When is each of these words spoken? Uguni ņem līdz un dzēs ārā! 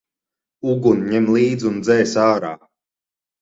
Uguni 0.71 1.13
ņem 1.15 1.27
līdz 1.35 1.67
un 1.73 1.77
dzēs 1.85 2.15
ārā! 2.25 2.55